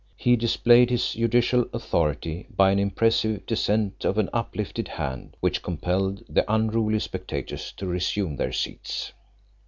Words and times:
He 0.17 0.35
displayed 0.35 0.89
his 0.89 1.13
judicial 1.13 1.65
authority 1.73 2.47
by 2.57 2.71
an 2.71 2.79
impressive 2.79 3.45
descent 3.45 4.03
of 4.03 4.17
an 4.17 4.31
uplifted 4.33 4.87
hand 4.87 5.37
which 5.41 5.61
compelled 5.61 6.23
the 6.27 6.43
unruly 6.51 6.97
spectators 6.97 7.71
to 7.73 7.85
resume 7.85 8.37
their 8.37 8.51
seats. 8.51 9.11